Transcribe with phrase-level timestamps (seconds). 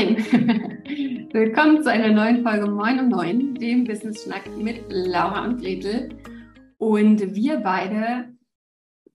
[0.00, 0.16] Moin!
[1.32, 6.16] Willkommen zu einer neuen Folge Moin um Neun, dem Business Schnack mit Laura und Gretel.
[6.78, 8.34] Und wir beide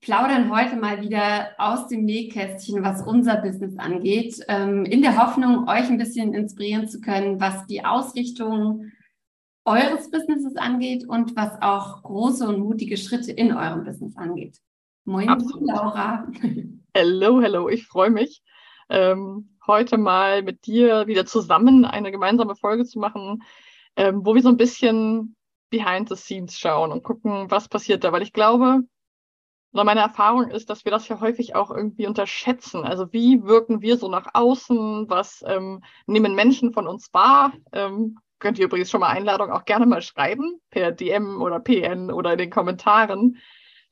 [0.02, 5.68] plaudern heute mal wieder aus dem Nähkästchen, was unser Business angeht, ähm, in der Hoffnung,
[5.68, 8.92] euch ein bisschen inspirieren zu können, was die Ausrichtung
[9.64, 14.60] eures Businesses angeht und was auch große und mutige Schritte in eurem Business angeht.
[15.04, 15.68] Moin, Absolut.
[15.68, 16.28] Laura.
[16.94, 18.44] Hello, hello, ich freue mich,
[18.90, 23.44] ähm, heute mal mit dir wieder zusammen eine gemeinsame Folge zu machen,
[23.96, 25.36] ähm, wo wir so ein bisschen
[25.70, 28.82] behind the scenes schauen und gucken, was passiert da, weil ich glaube,
[29.76, 32.86] oder meine Erfahrung ist, dass wir das ja häufig auch irgendwie unterschätzen.
[32.86, 35.10] Also wie wirken wir so nach außen?
[35.10, 37.52] Was ähm, nehmen Menschen von uns wahr?
[37.74, 42.10] Ähm, könnt ihr übrigens schon mal Einladung auch gerne mal schreiben, per DM oder PN
[42.10, 43.38] oder in den Kommentaren.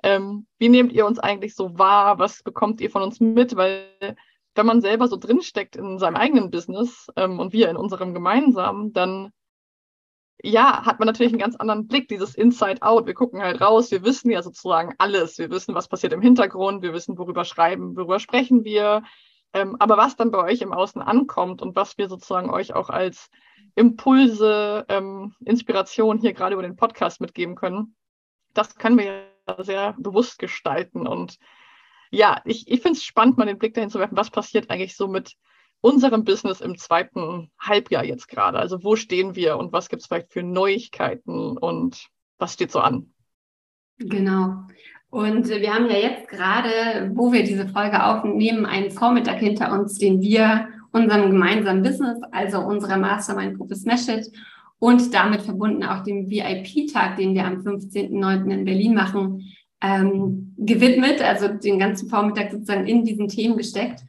[0.03, 2.17] Ähm, wie nehmt ihr uns eigentlich so wahr?
[2.17, 3.57] Was bekommt ihr von uns mit?
[3.57, 4.15] Weil
[4.55, 8.93] wenn man selber so drinsteckt in seinem eigenen Business ähm, und wir in unserem gemeinsamen,
[8.93, 9.31] dann
[10.41, 13.07] ja, hat man natürlich einen ganz anderen Blick, dieses Inside-Out.
[13.07, 15.37] Wir gucken halt raus, wir wissen ja sozusagen alles.
[15.37, 19.03] Wir wissen, was passiert im Hintergrund, wir wissen, worüber schreiben, worüber sprechen wir.
[19.53, 22.89] Ähm, aber was dann bei euch im Außen ankommt und was wir sozusagen euch auch
[22.89, 23.29] als
[23.75, 27.95] Impulse, ähm, Inspiration hier gerade über den Podcast mitgeben können,
[28.53, 31.07] das können wir ja sehr bewusst gestalten.
[31.07, 31.37] Und
[32.13, 34.95] ja, ich, ich finde es spannend, mal den Blick dahin zu werfen, was passiert eigentlich
[34.95, 35.33] so mit
[35.81, 38.59] unserem Business im zweiten Halbjahr jetzt gerade?
[38.59, 42.79] Also wo stehen wir und was gibt es vielleicht für Neuigkeiten und was steht so
[42.79, 43.11] an?
[43.97, 44.57] Genau.
[45.09, 49.97] Und wir haben ja jetzt gerade, wo wir diese Folge aufnehmen, einen Vormittag hinter uns,
[49.97, 54.31] den wir unserem gemeinsamen Business, also unserer Mastermind-Gruppe Smash It
[54.77, 58.51] und damit verbunden auch dem VIP-Tag, den wir am 15.09.
[58.51, 59.51] in Berlin machen,
[59.83, 64.03] ähm, gewidmet, also den ganzen Vormittag sozusagen in diesen Themen gesteckt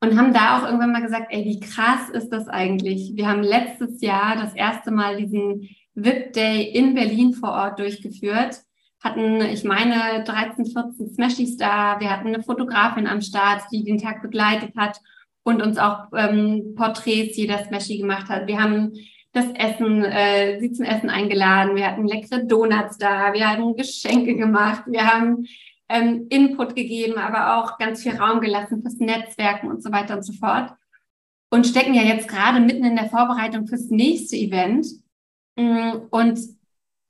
[0.00, 3.12] und haben da auch irgendwann mal gesagt, ey, wie krass ist das eigentlich?
[3.14, 8.62] Wir haben letztes Jahr das erste Mal diesen VIP Day in Berlin vor Ort durchgeführt,
[9.02, 13.98] hatten, ich meine, 13, 14 Smashies da, wir hatten eine Fotografin am Start, die den
[13.98, 15.00] Tag begleitet hat
[15.44, 18.46] und uns auch ähm, Porträts jeder Smashie gemacht hat.
[18.48, 18.92] Wir haben
[19.36, 24.34] das Essen, äh, sie zum Essen eingeladen, wir hatten leckere Donuts da, wir haben Geschenke
[24.34, 25.46] gemacht, wir haben
[25.88, 30.22] ähm, Input gegeben, aber auch ganz viel Raum gelassen fürs Netzwerken und so weiter und
[30.22, 30.72] so fort.
[31.50, 34.86] Und stecken ja jetzt gerade mitten in der Vorbereitung fürs nächste Event.
[35.56, 36.40] Mm, und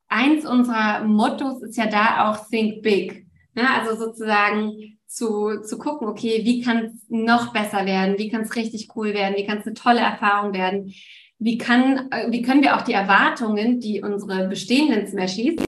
[0.09, 3.27] eins unserer Mottos ist ja da auch Think Big.
[3.55, 8.19] Ja, also sozusagen zu, zu gucken, okay, wie kann es noch besser werden?
[8.19, 9.37] Wie kann es richtig cool werden?
[9.37, 10.93] Wie kann es eine tolle Erfahrung werden?
[11.39, 15.63] Wie, kann, äh, wie können wir auch die Erwartungen, die unsere bestehenden Smashies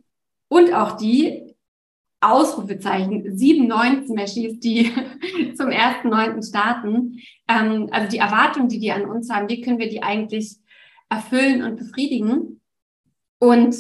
[0.49, 1.55] und auch die
[2.21, 4.93] Ausrufezeichen, sieben neuen Smashies, die
[5.56, 7.21] zum ersten neunten starten.
[7.49, 10.56] Ähm, also die Erwartungen, die die an uns haben, wie können wir die eigentlich
[11.09, 12.61] erfüllen und befriedigen?
[13.39, 13.77] Und,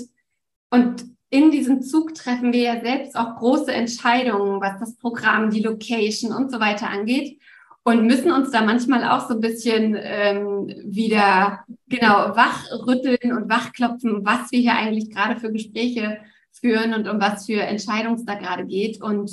[0.70, 5.60] und in diesem Zug treffen wir ja selbst auch große Entscheidungen, was das Programm, die
[5.60, 7.40] Location und so weiter angeht.
[7.88, 14.26] Und müssen uns da manchmal auch so ein bisschen ähm, wieder genau wachrütteln und wachklopfen,
[14.26, 16.18] was wir hier eigentlich gerade für Gespräche
[16.52, 19.00] führen und um was für Entscheidungen es da gerade geht.
[19.00, 19.30] Und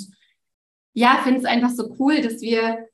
[0.94, 2.86] ja, finde es einfach so cool, dass wir,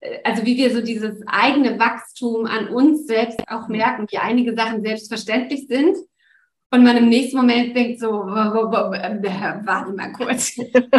[0.00, 4.54] äh, also wie wir so dieses eigene Wachstum an uns selbst auch merken, wie einige
[4.54, 5.96] Sachen selbstverständlich sind.
[6.76, 8.52] Und man im nächsten Moment denkt so, äh,
[9.64, 10.58] warte mal kurz.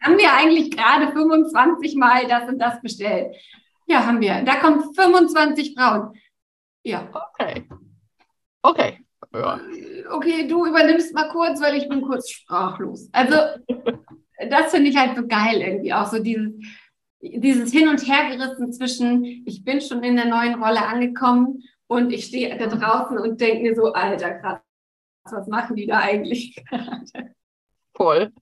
[0.00, 3.34] haben wir eigentlich gerade 25 Mal das und das bestellt?
[3.88, 4.42] Ja, haben wir.
[4.42, 6.12] Da kommen 25 Frauen.
[6.84, 7.08] Ja.
[7.34, 7.68] Okay.
[8.62, 8.98] Okay.
[9.34, 9.58] Ja.
[10.12, 13.08] Okay, du übernimmst mal kurz, weil ich bin kurz sprachlos.
[13.10, 13.34] Also,
[14.48, 16.52] das finde ich halt so geil irgendwie auch so dieses,
[17.20, 22.26] dieses Hin- und Hergerissen zwischen, ich bin schon in der neuen Rolle angekommen und ich
[22.26, 24.60] stehe da draußen und denke mir so, alter krass,
[25.32, 27.34] was machen die da eigentlich gerade?
[27.94, 28.32] Voll.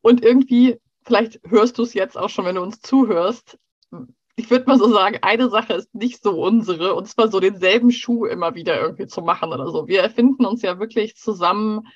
[0.00, 3.58] Und irgendwie, vielleicht hörst du es jetzt auch schon, wenn du uns zuhörst,
[4.36, 7.90] ich würde mal so sagen, eine Sache ist nicht so unsere, und zwar so denselben
[7.90, 9.88] Schuh immer wieder irgendwie zu machen oder so.
[9.88, 11.86] Wir erfinden uns ja wirklich zusammen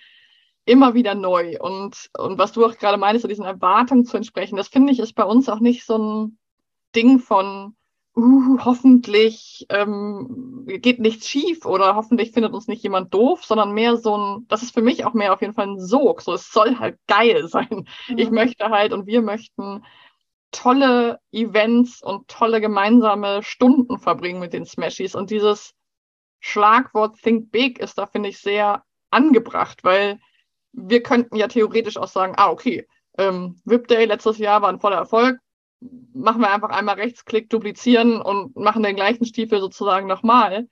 [0.67, 1.58] immer wieder neu.
[1.61, 4.99] Und, und was du auch gerade meinst, so diesen Erwartungen zu entsprechen, das finde ich
[4.99, 6.38] ist bei uns auch nicht so ein
[6.94, 7.75] Ding von,
[8.16, 13.96] uh, hoffentlich ähm, geht nichts schief oder hoffentlich findet uns nicht jemand doof, sondern mehr
[13.96, 16.22] so ein, das ist für mich auch mehr auf jeden Fall ein Sog.
[16.22, 17.86] So, es soll halt geil sein.
[18.08, 18.18] Mhm.
[18.18, 19.84] Ich möchte halt und wir möchten
[20.50, 25.14] tolle Events und tolle gemeinsame Stunden verbringen mit den Smashies.
[25.14, 25.74] Und dieses
[26.40, 30.18] Schlagwort Think Big ist da, finde ich, sehr angebracht, weil
[30.72, 32.86] wir könnten ja theoretisch auch sagen, ah, okay,
[33.18, 35.38] ähm, VIP Day letztes Jahr war ein voller Erfolg,
[35.81, 40.69] machen wir einfach einmal Rechtsklick, duplizieren und machen den gleichen Stiefel sozusagen nochmal.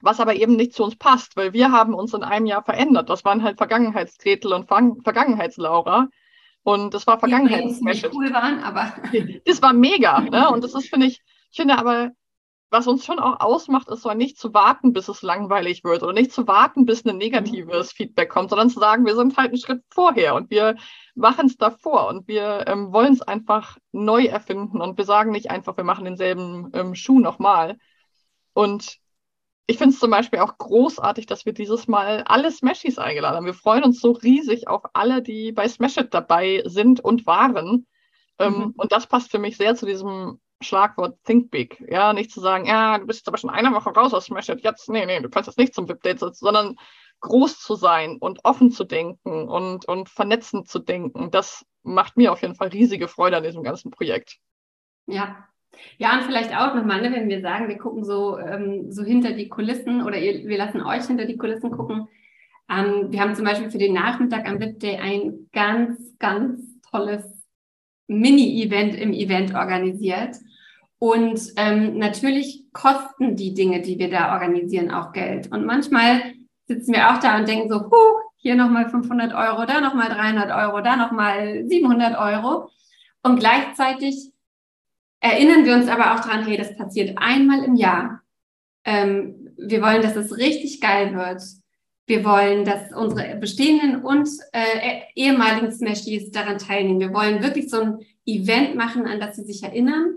[0.00, 3.10] Was aber eben nicht zu uns passt, weil wir haben uns in einem Jahr verändert.
[3.10, 6.08] Das waren halt Vergangenheitsgretel und Vergangenheitslaura.
[6.62, 8.04] Und das war Vergangenheitsmatch.
[8.12, 8.92] cool waren, aber.
[9.44, 10.50] Das war mega, ne?
[10.50, 11.20] Und das ist, finde ich,
[11.50, 12.12] ich finde aber,
[12.70, 16.12] was uns schon auch ausmacht, ist so nicht zu warten, bis es langweilig wird oder
[16.12, 19.58] nicht zu warten, bis ein negatives Feedback kommt, sondern zu sagen, wir sind halt einen
[19.58, 20.76] Schritt vorher und wir
[21.14, 25.50] machen es davor und wir ähm, wollen es einfach neu erfinden und wir sagen nicht
[25.50, 27.78] einfach, wir machen denselben ähm, Schuh nochmal.
[28.52, 28.98] Und
[29.66, 33.46] ich finde es zum Beispiel auch großartig, dass wir dieses Mal alle Smashies eingeladen haben.
[33.46, 37.86] Wir freuen uns so riesig auf alle, die bei Smash It dabei sind und waren.
[38.38, 38.74] Ähm, mhm.
[38.76, 41.84] und das passt für mich sehr zu diesem Schlagwort Think Big.
[41.88, 44.62] Ja, nicht zu sagen, ja, du bist aber schon eine Woche raus aus Smash It.
[44.62, 46.76] Jetzt, nee, nee, du kannst jetzt nicht zum VIP-Date sitzen, sondern
[47.20, 51.30] groß zu sein und offen zu denken und, und vernetzend zu denken.
[51.30, 54.38] Das macht mir auf jeden Fall riesige Freude an diesem ganzen Projekt.
[55.06, 55.44] Ja.
[55.98, 59.32] Ja, und vielleicht auch nochmal, ne, wenn wir sagen, wir gucken so, ähm, so hinter
[59.32, 62.08] die Kulissen oder ihr, wir lassen euch hinter die Kulissen gucken.
[62.70, 67.37] Ähm, wir haben zum Beispiel für den Nachmittag am VIP Day ein ganz, ganz tolles
[68.08, 70.36] Mini-Event im Event organisiert.
[70.98, 75.52] Und ähm, natürlich kosten die Dinge, die wir da organisieren, auch Geld.
[75.52, 76.34] Und manchmal
[76.66, 80.50] sitzen wir auch da und denken so, huh, hier nochmal 500 Euro, da nochmal 300
[80.50, 82.70] Euro, da nochmal 700 Euro.
[83.22, 84.32] Und gleichzeitig
[85.20, 88.22] erinnern wir uns aber auch dran, hey, das passiert einmal im Jahr.
[88.84, 91.42] Ähm, wir wollen, dass es richtig geil wird.
[92.08, 97.00] Wir wollen, dass unsere bestehenden und äh, ehemaligen Smashies daran teilnehmen.
[97.00, 100.16] Wir wollen wirklich so ein Event machen, an das sie sich erinnern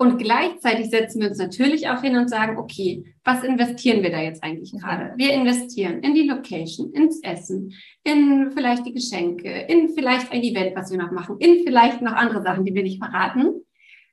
[0.00, 4.20] und gleichzeitig setzen wir uns natürlich auch hin und sagen, okay, was investieren wir da
[4.20, 4.78] jetzt eigentlich mhm.
[4.78, 5.12] gerade?
[5.16, 7.74] Wir investieren in die Location, ins Essen,
[8.04, 12.12] in vielleicht die Geschenke, in vielleicht ein Event, was wir noch machen, in vielleicht noch
[12.12, 13.64] andere Sachen, die wir nicht verraten.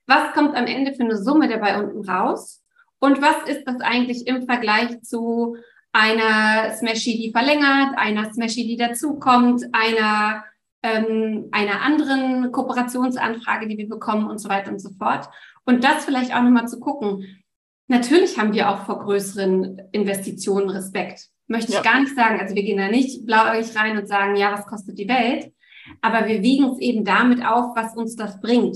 [0.08, 2.64] Was kommt am Ende für eine Summe dabei unten raus?
[2.98, 5.58] Und was ist das eigentlich im Vergleich zu
[5.96, 10.44] einer Smashy, die verlängert, einer Smashy, die dazukommt, einer,
[10.84, 15.30] ähm, einer anderen Kooperationsanfrage, die wir bekommen und so weiter und so fort?
[15.64, 17.26] Und das vielleicht auch nochmal zu gucken.
[17.88, 21.30] Natürlich haben wir auch vor größeren Investitionen Respekt.
[21.48, 21.82] Möchte ich ja.
[21.82, 22.42] gar nicht sagen.
[22.42, 25.54] Also wir gehen da nicht blauäugig rein und sagen, ja, was kostet die Welt?
[26.02, 28.76] Aber wir wiegen es eben damit auf, was uns das bringt.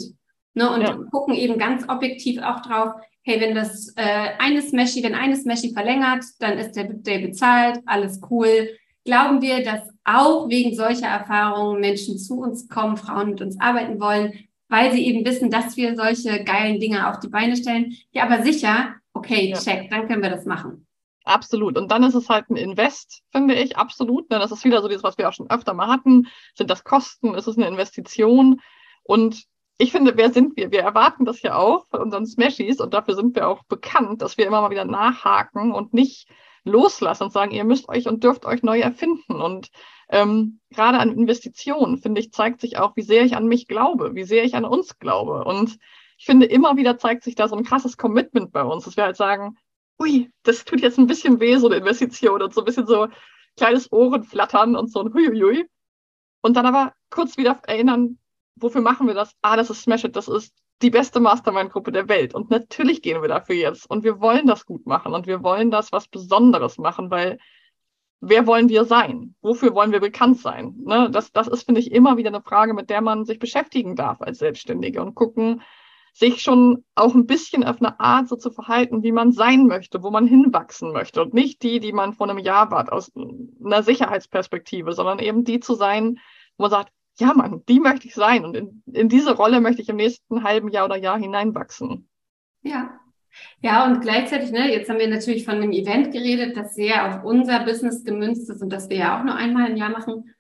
[0.54, 0.72] Ne?
[0.72, 0.98] Und ja.
[1.12, 2.94] gucken eben ganz objektiv auch drauf,
[3.24, 7.80] hey, wenn das äh, eine Smashy, wenn eine Smashy verlängert, dann ist der Day bezahlt,
[7.86, 8.70] alles cool.
[9.06, 14.00] Glauben wir, dass auch wegen solcher Erfahrungen Menschen zu uns kommen, Frauen mit uns arbeiten
[14.00, 14.34] wollen,
[14.68, 17.96] weil sie eben wissen, dass wir solche geilen Dinge auf die Beine stellen.
[18.12, 19.58] Ja, aber sicher, okay, ja.
[19.58, 20.86] check, dann können wir das machen.
[21.26, 21.78] Absolut.
[21.78, 24.32] Und dann ist es halt ein Invest, finde ich, absolut.
[24.32, 26.28] Das ist wieder so dieses, was wir auch schon öfter mal hatten.
[26.56, 27.36] Sind das Kosten?
[27.36, 28.62] Ist es eine Investition?
[29.04, 29.44] Und
[29.82, 30.72] ich finde, wer sind wir?
[30.72, 34.38] Wir erwarten das ja auch von unseren Smashies und dafür sind wir auch bekannt, dass
[34.38, 36.28] wir immer mal wieder nachhaken und nicht
[36.66, 39.42] loslassen und sagen, ihr müsst euch und dürft euch neu erfinden.
[39.42, 39.70] Und
[40.10, 44.16] ähm, gerade an Investitionen, finde ich, zeigt sich auch, wie sehr ich an mich glaube,
[44.16, 45.46] wie sehr ich an uns glaube.
[45.46, 45.78] Und
[46.18, 49.06] ich finde, immer wieder zeigt sich da so ein krasses Commitment bei uns, dass wir
[49.06, 49.58] halt sagen,
[49.98, 53.08] ui, das tut jetzt ein bisschen weh, so eine Investition und so ein bisschen so
[53.56, 55.66] kleines Ohrenflattern und so ein Huiuiui.
[56.42, 58.19] Und dann aber kurz wieder erinnern,
[58.62, 59.36] wofür machen wir das?
[59.42, 62.34] Ah, das ist Smash It, das ist die beste Mastermind-Gruppe der Welt.
[62.34, 63.90] Und natürlich gehen wir dafür jetzt.
[63.90, 65.14] Und wir wollen das gut machen.
[65.14, 67.38] Und wir wollen das was Besonderes machen, weil
[68.22, 69.36] wer wollen wir sein?
[69.42, 70.76] Wofür wollen wir bekannt sein?
[70.86, 71.10] Ne?
[71.12, 74.22] Das, das ist, finde ich, immer wieder eine Frage, mit der man sich beschäftigen darf
[74.22, 75.62] als Selbstständige und gucken,
[76.14, 80.04] sich schon auch ein bisschen auf eine Art so zu verhalten, wie man sein möchte,
[80.04, 83.12] wo man hinwachsen möchte und nicht die, die man vor einem Jahr war, aus
[83.64, 86.20] einer Sicherheitsperspektive, sondern eben die zu sein,
[86.58, 89.82] wo man sagt, ja Mann, die möchte ich sein und in, in diese Rolle möchte
[89.82, 92.10] ich im nächsten halben Jahr oder Jahr hineinwachsen.
[92.62, 93.00] Ja,
[93.62, 97.24] ja, und gleichzeitig, ne, jetzt haben wir natürlich von einem Event geredet, das sehr auf
[97.24, 100.34] unser Business gemünzt ist und das wir ja auch nur einmal im Jahr machen.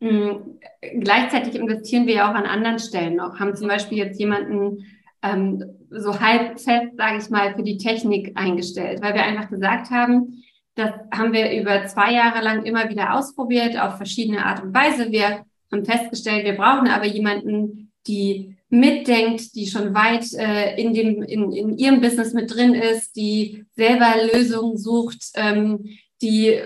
[0.00, 0.58] Mhm.
[1.00, 4.84] Gleichzeitig investieren wir ja auch an anderen Stellen noch, haben zum Beispiel jetzt jemanden
[5.22, 9.90] ähm, so halb fest, sage ich mal, für die Technik eingestellt, weil wir einfach gesagt
[9.90, 10.42] haben,
[10.74, 15.12] das haben wir über zwei Jahre lang immer wieder ausprobiert auf verschiedene Art und Weise.
[15.12, 21.22] Wir haben festgestellt, wir brauchen aber jemanden, die mitdenkt, die schon weit äh, in, dem,
[21.22, 25.84] in, in ihrem Business mit drin ist, die selber Lösungen sucht, ähm,
[26.22, 26.58] die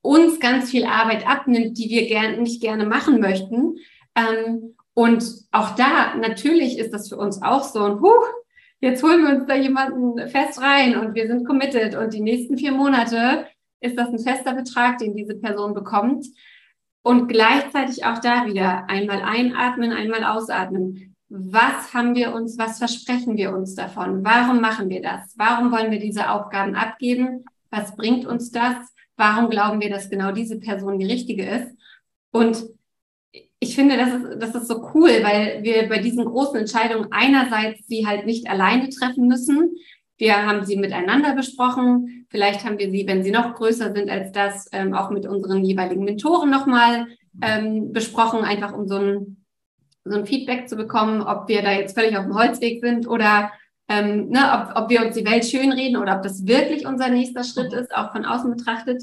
[0.00, 3.76] uns ganz viel Arbeit abnimmt, die wir gern, nicht gerne machen möchten.
[4.16, 8.10] Ähm, und auch da, natürlich ist das für uns auch so ein, huh,
[8.80, 12.58] jetzt holen wir uns da jemanden fest rein und wir sind committed und die nächsten
[12.58, 13.46] vier Monate
[13.80, 16.26] ist das ein fester Betrag, den diese Person bekommt.
[17.02, 23.38] Und gleichzeitig auch da wieder einmal einatmen, einmal ausatmen was haben wir uns, was versprechen
[23.38, 24.22] wir uns davon?
[24.22, 25.32] Warum machen wir das?
[25.38, 27.46] Warum wollen wir diese Aufgaben abgeben?
[27.70, 28.76] Was bringt uns das?
[29.16, 31.74] Warum glauben wir, dass genau diese Person die richtige ist?
[32.32, 32.66] Und
[33.58, 37.86] ich finde, das ist, das ist so cool, weil wir bei diesen großen Entscheidungen einerseits
[37.86, 39.70] sie halt nicht alleine treffen müssen.
[40.22, 42.26] Wir haben sie miteinander besprochen.
[42.30, 45.64] Vielleicht haben wir sie, wenn sie noch größer sind als das, ähm, auch mit unseren
[45.64, 47.08] jeweiligen Mentoren nochmal
[47.42, 49.44] ähm, besprochen, einfach um so ein
[50.04, 53.50] so ein Feedback zu bekommen, ob wir da jetzt völlig auf dem Holzweg sind oder
[53.88, 57.42] ähm, ne, ob, ob wir uns die Welt schönreden oder ob das wirklich unser nächster
[57.42, 57.78] Schritt mhm.
[57.78, 59.02] ist, auch von außen betrachtet.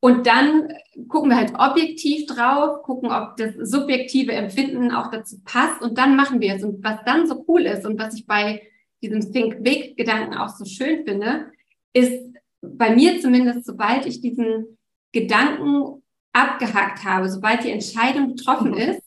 [0.00, 0.72] Und dann
[1.08, 6.16] gucken wir halt objektiv drauf, gucken, ob das subjektive Empfinden auch dazu passt und dann
[6.16, 6.64] machen wir es.
[6.64, 8.62] Und was dann so cool ist und was ich bei
[9.02, 11.50] diesem Think Big Gedanken auch so schön finde,
[11.92, 12.32] ist
[12.62, 14.78] bei mir zumindest, sobald ich diesen
[15.12, 18.78] Gedanken abgehakt habe, sobald die Entscheidung getroffen mhm.
[18.78, 19.02] ist,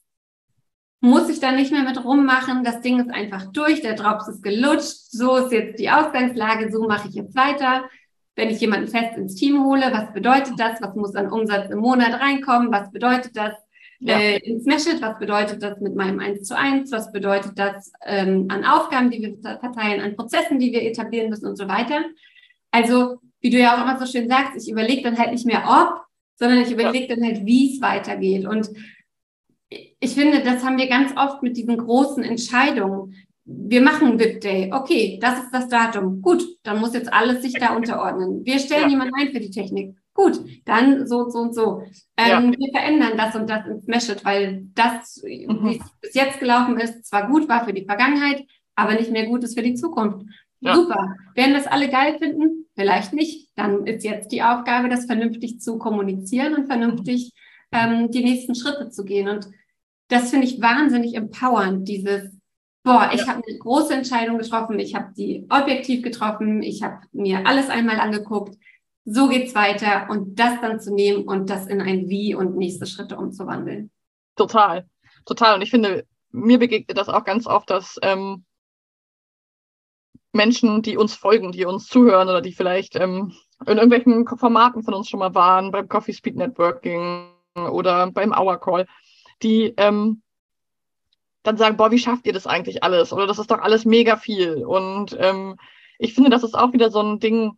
[1.01, 2.63] muss ich da nicht mehr mit rummachen.
[2.63, 6.87] Das Ding ist einfach durch, der Drops ist gelutscht, so ist jetzt die Ausgangslage, so
[6.87, 7.89] mache ich jetzt weiter.
[8.35, 10.81] Wenn ich jemanden fest ins Team hole, was bedeutet das?
[10.81, 12.71] Was muss an Umsatz im Monat reinkommen?
[12.71, 13.53] Was bedeutet das
[14.07, 14.19] ja.
[14.19, 16.91] äh, in Smash Was bedeutet das mit meinem 1 zu 1?
[16.91, 21.47] Was bedeutet das ähm, an Aufgaben, die wir verteilen, an Prozessen, die wir etablieren müssen
[21.47, 22.03] und so weiter?
[22.71, 25.63] Also, wie du ja auch immer so schön sagst, ich überlege dann halt nicht mehr
[25.67, 26.01] ob,
[26.37, 27.15] sondern ich überlege ja.
[27.15, 28.45] dann halt, wie es weitergeht.
[28.45, 28.69] Und
[29.69, 33.15] ich finde, das haben wir ganz oft mit diesen großen Entscheidungen.
[33.45, 34.71] Wir machen VIP Day.
[34.73, 36.21] Okay, das ist das Datum.
[36.21, 38.45] Gut, dann muss jetzt alles sich da unterordnen.
[38.45, 38.89] Wir stellen ja.
[38.89, 39.95] jemanden ein für die Technik.
[40.15, 41.83] Gut, dann so, so und so.
[42.15, 42.57] Ähm, ja.
[42.57, 45.65] Wir verändern das und das in Smash weil das, mhm.
[45.65, 48.45] wie es bis jetzt gelaufen ist, zwar gut war für die Vergangenheit,
[48.75, 50.25] aber nicht mehr gut ist für die Zukunft.
[50.61, 50.73] Ja.
[50.73, 51.15] Super.
[51.35, 52.65] Werden das alle geil finden?
[52.75, 53.49] Vielleicht nicht.
[53.55, 57.33] Dann ist jetzt die Aufgabe, das vernünftig zu kommunizieren und vernünftig
[57.73, 59.27] ähm, die nächsten Schritte zu gehen.
[59.27, 59.49] Und
[60.07, 62.31] das finde ich wahnsinnig empowernd, dieses,
[62.83, 63.27] boah, ich ja.
[63.27, 67.99] habe eine große Entscheidung getroffen, ich habe die objektiv getroffen, ich habe mir alles einmal
[67.99, 68.55] angeguckt,
[69.05, 72.87] so geht's weiter und das dann zu nehmen und das in ein Wie und nächste
[72.87, 73.91] Schritte umzuwandeln.
[74.35, 74.89] Total,
[75.25, 75.55] total.
[75.55, 78.45] Und ich finde, mir begegnet das auch ganz oft, dass ähm,
[80.33, 83.33] Menschen, die uns folgen, die uns zuhören oder die vielleicht ähm,
[83.65, 88.59] in irgendwelchen Formaten von uns schon mal waren, beim Coffee Speed Networking oder beim Hour
[88.59, 88.87] Call,
[89.41, 90.21] die ähm,
[91.43, 93.13] dann sagen, boah, wie schafft ihr das eigentlich alles?
[93.13, 94.65] Oder das ist doch alles mega viel.
[94.65, 95.57] Und ähm,
[95.99, 97.57] ich finde, das ist auch wieder so ein Ding,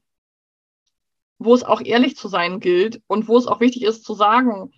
[1.40, 4.72] wo es auch ehrlich zu sein gilt und wo es auch wichtig ist zu sagen,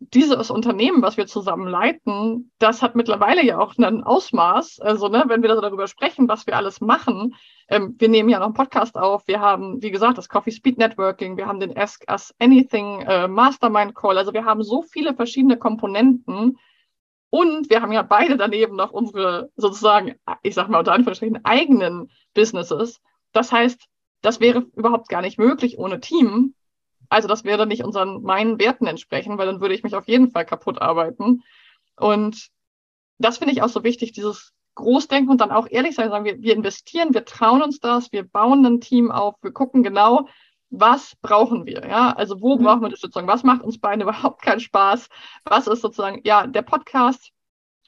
[0.00, 4.80] dieses Unternehmen, was wir zusammen leiten, das hat mittlerweile ja auch ein Ausmaß.
[4.80, 7.34] Also, ne, wenn wir darüber sprechen, was wir alles machen,
[7.68, 9.26] ähm, wir nehmen ja noch einen Podcast auf.
[9.26, 11.36] Wir haben, wie gesagt, das Coffee Speed Networking.
[11.36, 14.18] Wir haben den Ask Us Anything äh, Mastermind Call.
[14.18, 16.58] Also, wir haben so viele verschiedene Komponenten.
[17.30, 22.10] Und wir haben ja beide daneben noch unsere sozusagen, ich sag mal unter Anführungsstrichen, eigenen
[22.34, 23.00] Businesses.
[23.32, 23.86] Das heißt,
[24.20, 26.54] das wäre überhaupt gar nicht möglich ohne Team.
[27.08, 30.30] Also das würde nicht unseren meinen Werten entsprechen, weil dann würde ich mich auf jeden
[30.30, 31.42] Fall kaputt arbeiten.
[31.96, 32.48] Und
[33.18, 36.40] das finde ich auch so wichtig, dieses Großdenken und dann auch ehrlich sein, sagen wir,
[36.40, 40.28] wir investieren, wir trauen uns das, wir bauen ein Team auf, wir gucken genau,
[40.70, 42.12] was brauchen wir, ja?
[42.12, 42.64] Also wo mhm.
[42.64, 43.26] brauchen wir Unterstützung?
[43.26, 45.08] Was macht uns beiden überhaupt keinen Spaß?
[45.44, 47.32] Was ist sozusagen, ja, der Podcast?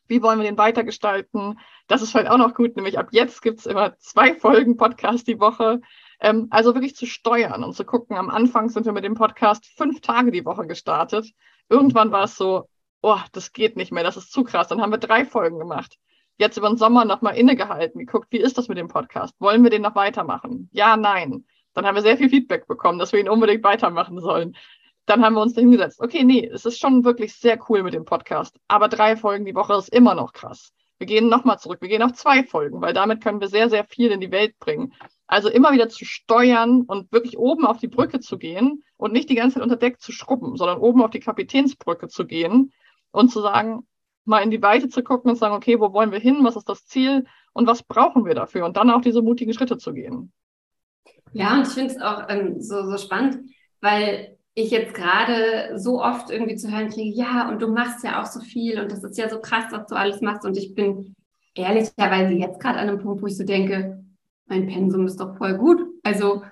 [0.07, 1.61] Wie wollen wir den weitergestalten?
[1.87, 5.29] Das ist vielleicht auch noch gut, nämlich ab jetzt gibt es immer zwei Folgen Podcast
[5.29, 5.81] die Woche.
[6.21, 8.17] Ähm, also wirklich zu steuern und zu gucken.
[8.17, 11.33] Am Anfang sind wir mit dem Podcast fünf Tage die Woche gestartet.
[11.69, 12.69] Irgendwann war es so,
[13.03, 14.69] oh, das geht nicht mehr, das ist zu krass.
[14.69, 15.97] Dann haben wir drei Folgen gemacht.
[16.37, 19.35] Jetzt über den Sommer nochmal innegehalten, geguckt, wie ist das mit dem Podcast?
[19.41, 20.69] Wollen wir den noch weitermachen?
[20.73, 21.45] Ja, nein.
[21.75, 24.57] Dann haben wir sehr viel Feedback bekommen, dass wir ihn unbedingt weitermachen sollen.
[25.07, 26.01] Dann haben wir uns da hingesetzt.
[26.01, 28.57] Okay, nee, es ist schon wirklich sehr cool mit dem Podcast.
[28.69, 30.73] Aber drei Folgen die Woche ist immer noch krass.
[30.99, 31.81] Wir gehen nochmal zurück.
[31.81, 34.59] Wir gehen auf zwei Folgen, weil damit können wir sehr, sehr viel in die Welt
[34.59, 34.93] bringen.
[35.31, 39.31] Also immer wieder zu steuern und wirklich oben auf die Brücke zu gehen und nicht
[39.31, 42.73] die ganze Zeit unter Deck zu schrubben, sondern oben auf die Kapitänsbrücke zu gehen
[43.13, 43.87] und zu sagen,
[44.25, 46.39] mal in die Weite zu gucken und zu sagen, okay, wo wollen wir hin?
[46.43, 47.27] Was ist das Ziel?
[47.53, 48.65] Und was brauchen wir dafür?
[48.65, 50.33] Und dann auch diese mutigen Schritte zu gehen.
[51.33, 53.39] Ja, und ich finde es auch ähm, so, so spannend,
[53.81, 58.21] weil ich jetzt gerade so oft irgendwie zu hören kriege, ja, und du machst ja
[58.21, 60.45] auch so viel und das ist ja so krass, was du alles machst.
[60.45, 61.15] Und ich bin
[61.55, 64.00] ehrlicherweise jetzt gerade an einem Punkt, wo ich so denke,
[64.51, 65.81] mein Pensum ist doch voll gut.
[66.03, 66.43] Also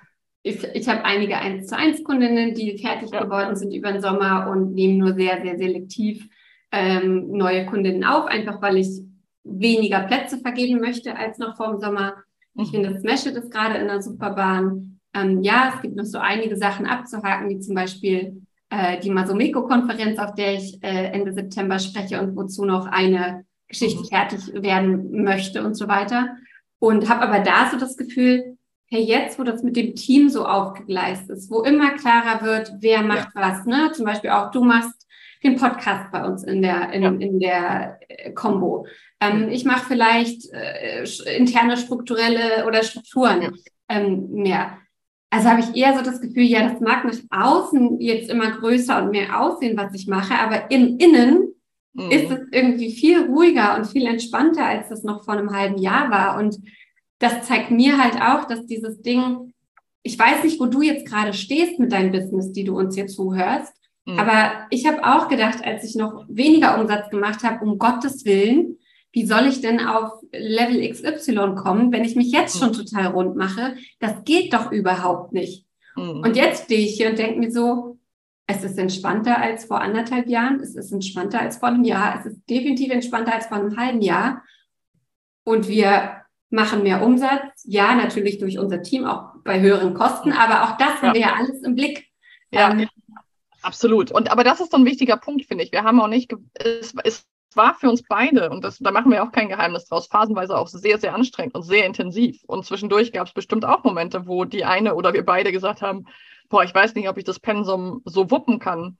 [0.42, 3.24] ich, ich habe einige 1 zu 1 Kundinnen, die fertig ja.
[3.24, 6.26] geworden sind über den Sommer und nehmen nur sehr, sehr selektiv
[6.72, 9.02] ähm, neue Kundinnen auf, einfach weil ich
[9.44, 12.14] weniger Plätze vergeben möchte als noch vor dem Sommer.
[12.54, 12.74] Ich mhm.
[12.74, 15.00] finde, das Smash ist gerade in der Superbahn.
[15.14, 20.18] Ähm, ja, es gibt noch so einige Sachen abzuhaken, wie zum Beispiel äh, die Masomeko-Konferenz,
[20.18, 24.06] auf der ich äh, Ende September spreche und wozu noch eine Geschichte mhm.
[24.06, 26.36] fertig werden möchte und so weiter.
[26.78, 28.56] Und habe aber da so das Gefühl,
[28.86, 33.02] hey, jetzt, wo das mit dem Team so aufgegleist ist, wo immer klarer wird, wer
[33.02, 33.42] macht ja.
[33.42, 33.92] was, ne?
[33.92, 35.06] Zum Beispiel auch du machst
[35.42, 37.10] den Podcast bei uns in der in, ja.
[37.10, 38.86] in der äh, Combo.
[39.20, 41.04] Ähm, ich mache vielleicht äh,
[41.36, 43.50] interne strukturelle oder Strukturen ja.
[43.88, 44.78] ähm, mehr.
[45.30, 49.02] Also habe ich eher so das Gefühl, ja, das mag nach außen jetzt immer größer
[49.02, 51.47] und mehr aussehen, was ich mache, aber im Innen
[51.98, 52.10] mhm.
[52.10, 56.10] ist es irgendwie viel ruhiger und viel entspannter, als das noch vor einem halben Jahr
[56.10, 56.38] war.
[56.38, 56.56] Und
[57.18, 59.52] das zeigt mir halt auch, dass dieses Ding,
[60.02, 63.08] ich weiß nicht, wo du jetzt gerade stehst mit deinem Business, die du uns hier
[63.08, 63.74] zuhörst,
[64.06, 64.18] mhm.
[64.18, 68.78] aber ich habe auch gedacht, als ich noch weniger Umsatz gemacht habe, um Gottes Willen,
[69.12, 72.58] wie soll ich denn auf Level XY kommen, wenn ich mich jetzt mhm.
[72.60, 73.74] schon total rund mache?
[73.98, 75.66] Das geht doch überhaupt nicht.
[75.96, 76.20] Mhm.
[76.20, 77.97] Und jetzt stehe ich hier und denke mir so,
[78.50, 82.26] es ist entspannter als vor anderthalb Jahren, es ist entspannter als vor einem Jahr, es
[82.26, 84.42] ist definitiv entspannter als vor einem halben Jahr.
[85.44, 90.64] Und wir machen mehr Umsatz, ja, natürlich durch unser Team, auch bei höheren Kosten, aber
[90.64, 92.08] auch das haben wir ja alles im Blick.
[92.50, 92.88] Ja, ähm,
[93.60, 94.10] absolut.
[94.12, 95.70] Und aber das ist so ein wichtiger Punkt, finde ich.
[95.70, 99.22] Wir haben auch nicht, es, es war für uns beide, und das, da machen wir
[99.22, 102.42] auch kein Geheimnis draus, phasenweise auch sehr, sehr anstrengend und sehr intensiv.
[102.46, 106.06] Und zwischendurch gab es bestimmt auch Momente, wo die eine oder wir beide gesagt haben,
[106.48, 108.98] boah, ich weiß nicht, ob ich das Pensum so wuppen kann.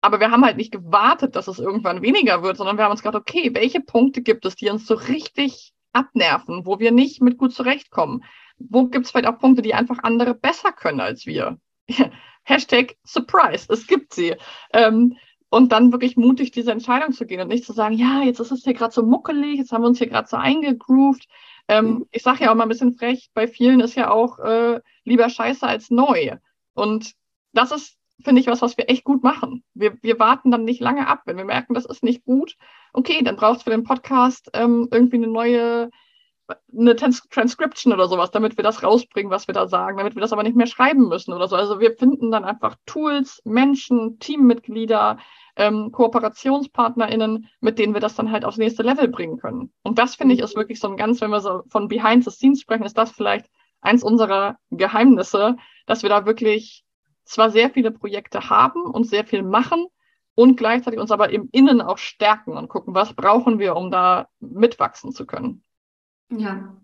[0.00, 3.02] Aber wir haben halt nicht gewartet, dass es irgendwann weniger wird, sondern wir haben uns
[3.02, 7.38] gedacht, okay, welche Punkte gibt es, die uns so richtig abnerven, wo wir nicht mit
[7.38, 8.24] gut zurechtkommen?
[8.58, 11.58] Wo gibt es vielleicht auch Punkte, die einfach andere besser können als wir?
[12.44, 14.36] Hashtag Surprise, es gibt sie.
[14.72, 15.16] Ähm,
[15.50, 18.52] und dann wirklich mutig diese Entscheidung zu gehen und nicht zu sagen, ja, jetzt ist
[18.52, 21.26] es hier gerade so muckelig, jetzt haben wir uns hier gerade so eingegroovt.
[21.68, 22.06] Ähm.
[22.10, 25.28] Ich sage ja auch mal ein bisschen frech, bei vielen ist ja auch äh, lieber
[25.28, 26.36] scheiße als neu.
[26.78, 27.12] Und
[27.52, 29.64] das ist, finde ich, was, was wir echt gut machen.
[29.74, 31.22] Wir, wir warten dann nicht lange ab.
[31.24, 32.56] Wenn wir merken, das ist nicht gut,
[32.92, 35.90] okay, dann braucht es für den Podcast ähm, irgendwie eine neue
[36.76, 40.22] eine Trans Transcription oder sowas, damit wir das rausbringen, was wir da sagen, damit wir
[40.22, 41.56] das aber nicht mehr schreiben müssen oder so.
[41.56, 45.18] Also wir finden dann einfach Tools, Menschen, Teammitglieder,
[45.56, 49.72] ähm, KooperationspartnerInnen, mit denen wir das dann halt aufs nächste Level bringen können.
[49.82, 52.30] Und das finde ich ist wirklich so ein ganz, wenn wir so von Behind the
[52.30, 56.84] Scenes sprechen, ist das vielleicht eins unserer Geheimnisse, dass wir da wirklich
[57.24, 59.86] zwar sehr viele Projekte haben und sehr viel machen
[60.34, 64.28] und gleichzeitig uns aber im Innen auch stärken und gucken, was brauchen wir, um da
[64.40, 65.62] mitwachsen zu können.
[66.30, 66.76] Ja.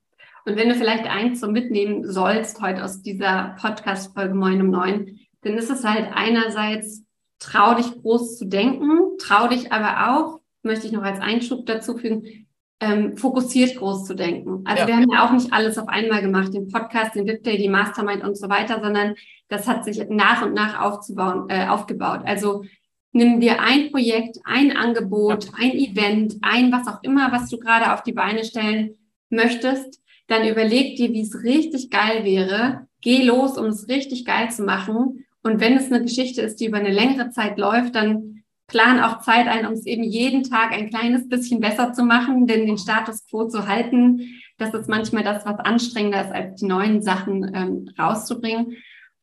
[0.47, 5.21] Und wenn du vielleicht eins so mitnehmen sollst heute aus dieser Podcast-Folge Moin um Neun,
[5.43, 7.05] dann ist es halt einerseits,
[7.39, 11.97] trau dich groß zu denken, trau dich aber auch, möchte ich noch als Einschub dazu
[11.97, 12.44] fügen,
[12.81, 14.63] ähm, fokussiert groß zu denken.
[14.65, 14.89] Also ja.
[14.89, 17.69] wir haben ja auch nicht alles auf einmal gemacht, den Podcast, den VIP Day, die
[17.69, 19.15] Mastermind und so weiter, sondern
[19.49, 22.21] das hat sich nach und nach aufzubauen, äh, aufgebaut.
[22.25, 22.65] Also
[23.13, 25.51] nimm dir ein Projekt, ein Angebot, ja.
[25.61, 28.97] ein Event, ein was auch immer, was du gerade auf die Beine stellen
[29.31, 32.87] möchtest, dann überleg dir, wie es richtig geil wäre.
[33.01, 35.27] Geh los, um es richtig geil zu machen.
[35.43, 38.44] Und wenn es eine Geschichte ist, die über eine längere Zeit läuft, dann
[38.75, 42.49] plan auch Zeit ein, um es eben jeden Tag ein kleines bisschen besser zu machen,
[42.49, 46.67] denn den Status quo zu halten, das ist manchmal das, was anstrengender ist, als die
[46.67, 48.77] neuen Sachen ähm, rauszubringen.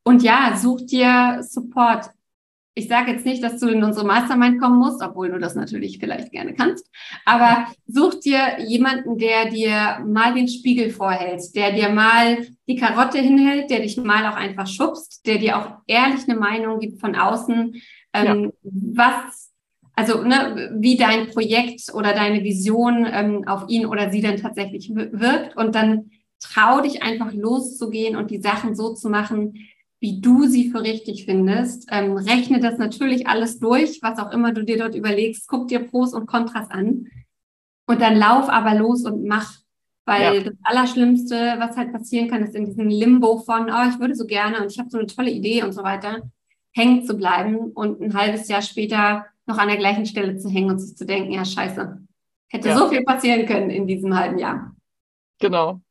[0.03, 2.11] Und ja, such dir Support
[2.73, 5.99] ich sage jetzt nicht, dass du in unsere Mastermind kommen musst, obwohl du das natürlich
[5.99, 6.89] vielleicht gerne kannst,
[7.25, 13.17] aber such dir jemanden, der dir mal den Spiegel vorhält, der dir mal die Karotte
[13.17, 17.15] hinhält, der dich mal auch einfach schubst, der dir auch ehrlich eine Meinung gibt von
[17.15, 17.75] außen,
[18.13, 18.71] ähm, ja.
[18.95, 19.51] was,
[19.95, 24.91] also ne, wie dein Projekt oder deine Vision ähm, auf ihn oder sie dann tatsächlich
[24.93, 29.53] wirkt und dann trau dich einfach loszugehen und die Sachen so zu machen,
[29.99, 31.87] wie du sie für richtig findest.
[31.91, 35.47] Ähm, rechne das natürlich alles durch, was auch immer du dir dort überlegst.
[35.47, 37.07] Guck dir Pros und Kontras an.
[37.85, 39.53] Und dann lauf aber los und mach.
[40.05, 40.41] Weil ja.
[40.41, 44.25] das Allerschlimmste, was halt passieren kann, ist in diesem Limbo von, oh, ich würde so
[44.25, 46.31] gerne und ich habe so eine tolle Idee und so weiter,
[46.71, 50.71] hängen zu bleiben und ein halbes Jahr später noch an der gleichen Stelle zu hängen
[50.71, 52.01] und sich zu denken, ja, scheiße,
[52.49, 52.77] hätte ja.
[52.77, 54.75] so viel passieren können in diesem halben Jahr.
[55.39, 55.81] Genau.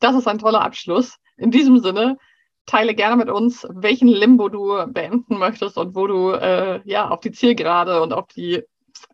[0.00, 1.18] Das ist ein toller Abschluss.
[1.36, 2.18] In diesem Sinne,
[2.66, 7.20] teile gerne mit uns, welchen Limbo du beenden möchtest und wo du äh, ja auf
[7.20, 8.62] die Zielgerade und auf die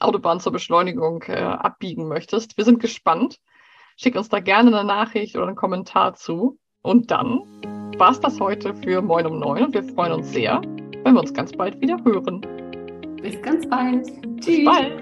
[0.01, 2.57] Autobahn zur Beschleunigung äh, abbiegen möchtest.
[2.57, 3.39] Wir sind gespannt.
[3.97, 6.59] Schick uns da gerne eine Nachricht oder einen Kommentar zu.
[6.83, 7.41] Und dann
[7.97, 10.61] war es das heute für Moin um Neun und wir freuen uns sehr,
[11.05, 12.41] wenn wir uns ganz bald wieder hören.
[13.23, 14.07] Bis ganz bald.
[14.41, 14.57] Tschüss.
[14.57, 14.93] Bis bald.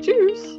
[0.00, 0.56] Tschüss.